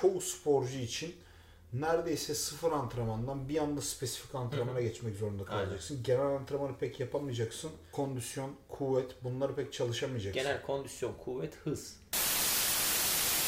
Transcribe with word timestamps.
çoğu 0.00 0.20
sporcu 0.20 0.78
için 0.78 1.14
neredeyse 1.72 2.34
sıfır 2.34 2.72
antrenmandan 2.72 3.48
bir 3.48 3.58
anda 3.58 3.80
spesifik 3.80 4.34
antrenmana 4.34 4.80
geçmek 4.80 5.16
zorunda 5.16 5.44
kalacaksın. 5.44 6.02
Genel 6.02 6.26
antrenmanı 6.26 6.78
pek 6.78 7.00
yapamayacaksın. 7.00 7.70
Kondisyon, 7.92 8.50
kuvvet 8.68 9.24
bunları 9.24 9.54
pek 9.54 9.72
çalışamayacaksın. 9.72 10.42
Genel 10.42 10.62
kondisyon, 10.62 11.12
kuvvet, 11.24 11.56
hız. 11.56 11.96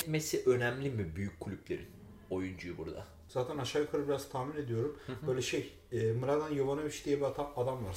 Messi 0.07 0.43
önemli 0.47 0.91
mi 0.91 1.17
büyük 1.17 1.41
kulüplerin 1.41 1.87
oyuncuyu 2.31 2.79
burada? 2.79 3.07
Zaten 3.29 3.59
aşağı 3.59 3.83
yukarı 3.83 4.09
biraz 4.09 4.29
tahmin 4.29 4.57
ediyorum. 4.57 4.99
Böyle 5.27 5.43
şey, 5.43 5.73
e, 5.93 6.13
Mladen 6.13 6.55
Jovanovic 6.55 7.05
diye 7.05 7.21
bir 7.21 7.25
adam, 7.57 7.85
var. 7.85 7.95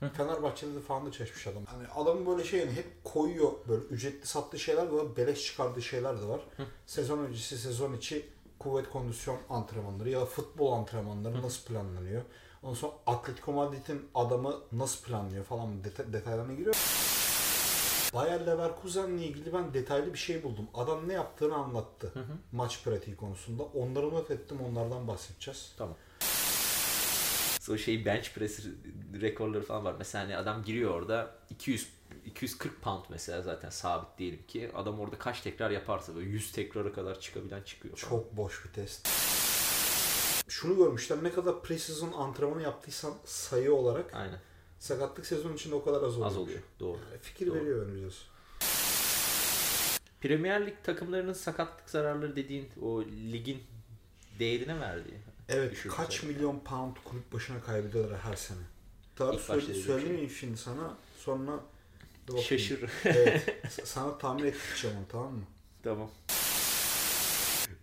Sırf 0.00 0.16
Fenerbahçe'de 0.16 0.74
de 0.74 0.80
falan 0.80 1.06
da 1.06 1.12
çalışmış 1.12 1.46
adam. 1.46 1.64
Hani 1.66 1.88
adamın 1.88 2.26
böyle 2.26 2.44
şey 2.44 2.60
yani 2.60 2.72
hep 2.72 3.04
koyuyor 3.04 3.52
böyle 3.68 3.82
ücretli 3.84 4.26
sattığı 4.26 4.58
şeyler 4.58 4.86
de 4.86 4.92
var, 4.92 5.16
beleş 5.16 5.46
çıkardığı 5.46 5.82
şeyler 5.82 6.22
de 6.22 6.28
var. 6.28 6.40
Sezon 6.86 7.18
öncesi, 7.18 7.58
sezon 7.58 7.92
içi 7.92 8.28
kuvvet 8.58 8.90
kondisyon 8.90 9.38
antrenmanları 9.50 10.10
ya 10.10 10.24
futbol 10.24 10.72
antrenmanları 10.72 11.42
nasıl 11.42 11.64
planlanıyor? 11.66 12.22
Ondan 12.62 12.74
sonra 12.74 12.92
Atletico 13.06 13.52
Madrid'in 13.52 14.08
adamı 14.14 14.56
nasıl 14.72 15.04
planlıyor 15.04 15.44
falan 15.44 15.68
deta- 15.84 16.12
detaylarına 16.12 16.52
giriyor. 16.52 16.74
Bayer 18.14 18.46
Leverkusen'le 18.46 19.18
ilgili 19.18 19.52
ben 19.52 19.74
detaylı 19.74 20.12
bir 20.12 20.18
şey 20.18 20.42
buldum. 20.42 20.68
Adam 20.74 21.08
ne 21.08 21.12
yaptığını 21.12 21.54
anlattı. 21.54 22.12
Maç 22.52 22.84
pratiği 22.84 23.16
konusunda. 23.16 23.62
Onları 23.62 24.10
not 24.10 24.30
ettim. 24.30 24.58
Onlardan 24.70 25.08
bahsedeceğiz. 25.08 25.72
Tamam. 25.78 25.94
O 27.70 27.76
şey 27.76 28.04
bench 28.04 28.34
press 28.34 28.66
rekorları 29.20 29.62
falan 29.62 29.84
var. 29.84 29.94
Mesela 29.98 30.24
hani 30.24 30.36
adam 30.36 30.64
giriyor 30.64 30.90
orada 30.94 31.34
200 31.50 31.88
240 32.26 32.82
pound 32.82 33.04
mesela 33.10 33.42
zaten 33.42 33.70
sabit 33.70 34.18
diyelim 34.18 34.46
ki. 34.46 34.70
Adam 34.74 35.00
orada 35.00 35.18
kaç 35.18 35.40
tekrar 35.40 35.70
yaparsa 35.70 36.14
böyle 36.16 36.28
100 36.30 36.52
tekrara 36.52 36.92
kadar 36.92 37.20
çıkabilen 37.20 37.62
çıkıyor. 37.62 37.96
falan. 37.96 38.10
Çok 38.10 38.36
boş 38.36 38.64
bir 38.64 38.72
test. 38.72 39.08
Şunu 40.48 40.76
görmüşler. 40.76 41.24
Ne 41.24 41.32
kadar 41.32 41.62
precision 41.62 42.12
antrenmanı 42.12 42.62
yaptıysan 42.62 43.14
sayı 43.24 43.74
olarak 43.74 44.14
Aynen. 44.14 44.38
sakatlık 44.78 45.26
sezon 45.26 45.52
içinde 45.54 45.74
o 45.74 45.84
kadar 45.84 46.02
az 46.02 46.14
oluyor. 46.16 46.26
Az 46.26 46.36
oluyor. 46.36 46.60
Doğru. 46.80 46.98
Fikir 47.22 47.46
Doğru. 47.46 47.54
veriyor 47.54 47.86
önümüze. 47.86 48.16
Premier 50.20 50.66
Lig 50.66 50.74
takımlarının 50.82 51.32
sakatlık 51.32 51.90
zararları 51.90 52.36
dediğin 52.36 52.68
o 52.82 53.04
ligin 53.04 53.62
değerine 54.38 54.80
verdiği. 54.80 55.14
Evet 55.50 55.86
kaç 55.88 56.22
milyon 56.22 56.60
pound 56.60 56.96
kulüp 57.04 57.32
başına 57.32 57.60
kaybediyorlar 57.60 58.18
her 58.20 58.36
sene. 58.36 58.58
Başta 59.20 59.60
söyle, 59.60 59.74
söylemeyeyim 59.74 60.30
şimdi 60.30 60.56
sana 60.56 60.96
sonra 61.18 61.60
bakayım. 62.28 62.44
Şaşır. 62.44 62.90
Evet. 63.04 63.62
Sana 63.84 64.18
tahmin 64.18 64.44
ettireceğim 64.44 64.96
onu 64.96 65.06
tamam 65.08 65.32
mı? 65.32 65.44
tamam. 65.82 66.10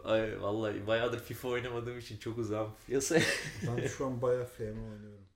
Ay 0.03 0.41
vallahi 0.41 0.87
bayağıdır 0.87 1.19
FIFA 1.19 1.47
oynamadığım 1.47 1.99
için 1.99 2.17
çok 2.17 2.37
uzağım 2.37 2.71
piyasaya. 2.87 3.23
Ben 3.67 3.87
şu 3.87 4.05
an 4.05 4.21
bayağı 4.21 4.45
FM 4.45 4.63
oynuyorum. 4.63 5.27